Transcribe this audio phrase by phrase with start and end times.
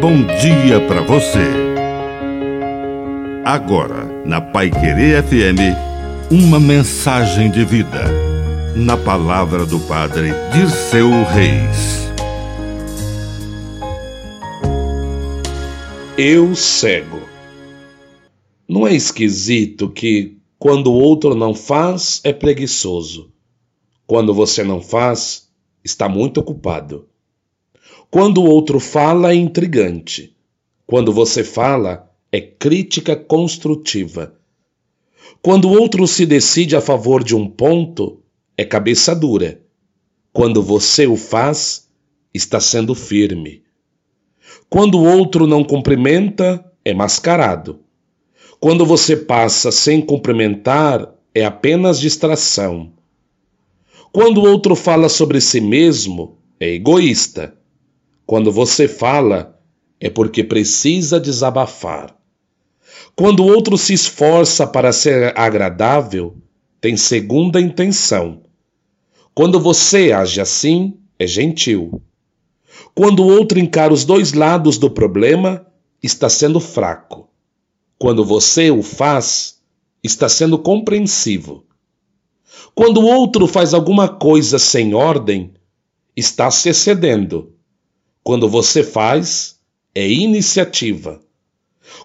[0.00, 1.44] bom dia para você.
[3.44, 5.76] Agora, na Pai Querer FM,
[6.30, 8.06] uma mensagem de vida.
[8.74, 12.08] Na palavra do Padre Dirceu Reis.
[16.16, 17.20] Eu cego.
[18.66, 23.30] Não é esquisito que quando o outro não faz, é preguiçoso.
[24.06, 25.50] Quando você não faz,
[25.84, 27.09] está muito ocupado.
[28.10, 30.36] Quando o outro fala, é intrigante.
[30.86, 34.34] Quando você fala, é crítica construtiva.
[35.42, 38.22] Quando o outro se decide a favor de um ponto,
[38.56, 39.60] é cabeça dura.
[40.32, 41.88] Quando você o faz,
[42.32, 43.62] está sendo firme.
[44.68, 47.80] Quando o outro não cumprimenta, é mascarado.
[48.60, 52.92] Quando você passa sem cumprimentar, é apenas distração.
[54.12, 57.56] Quando o outro fala sobre si mesmo, é egoísta.
[58.30, 59.60] Quando você fala,
[59.98, 62.16] é porque precisa desabafar.
[63.16, 66.36] Quando o outro se esforça para ser agradável,
[66.80, 68.42] tem segunda intenção.
[69.34, 72.00] Quando você age assim, é gentil.
[72.94, 75.66] Quando o outro encara os dois lados do problema,
[76.00, 77.28] está sendo fraco.
[77.98, 79.60] Quando você o faz,
[80.04, 81.64] está sendo compreensivo.
[82.76, 85.52] Quando o outro faz alguma coisa sem ordem,
[86.16, 87.58] está se excedendo.
[88.22, 89.58] Quando você faz,
[89.94, 91.20] é iniciativa.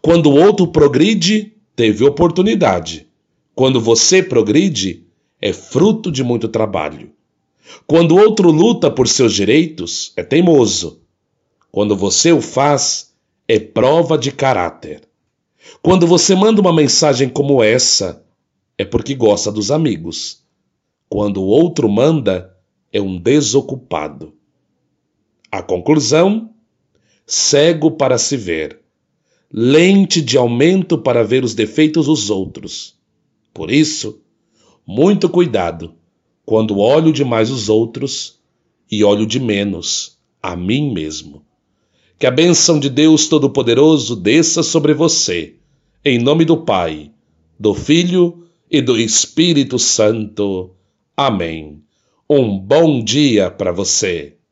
[0.00, 3.08] Quando o outro progride, teve oportunidade.
[3.54, 5.06] Quando você progride,
[5.40, 7.10] é fruto de muito trabalho.
[7.86, 11.00] Quando o outro luta por seus direitos, é teimoso.
[11.70, 13.12] Quando você o faz,
[13.48, 15.08] é prova de caráter.
[15.82, 18.24] Quando você manda uma mensagem como essa,
[18.76, 20.42] é porque gosta dos amigos.
[21.08, 22.56] Quando o outro manda,
[22.92, 24.34] é um desocupado.
[25.52, 26.48] A conclusão:
[27.26, 28.80] cego para se ver,
[29.52, 32.98] lente de aumento para ver os defeitos dos outros.
[33.52, 34.22] Por isso,
[34.86, 35.94] muito cuidado
[36.46, 38.40] quando olho demais os outros
[38.90, 41.44] e olho de menos a mim mesmo.
[42.18, 45.56] Que a bênção de Deus Todo-Poderoso desça sobre você,
[46.02, 47.12] em nome do Pai,
[47.60, 50.70] do Filho e do Espírito Santo.
[51.14, 51.82] Amém.
[52.28, 54.38] Um bom dia para você.